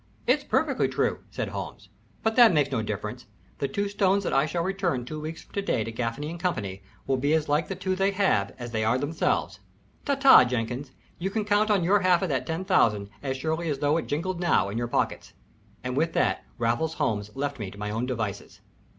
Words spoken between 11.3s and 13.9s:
count on your half of that ten thousand as surely as